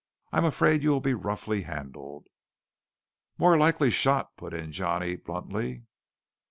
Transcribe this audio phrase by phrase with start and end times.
[0.31, 2.25] I am afraid you will be roughly handled."
[3.37, 5.83] "More likely shot," put in Johnny bluntly.